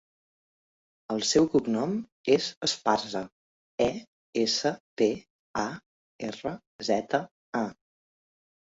[1.15, 1.93] El seu cognom
[2.37, 3.23] és Esparza:
[3.87, 3.91] e,
[4.47, 5.11] essa, pe,
[5.67, 5.71] a,
[6.33, 6.57] erra,
[6.91, 7.23] zeta,
[7.63, 7.65] a.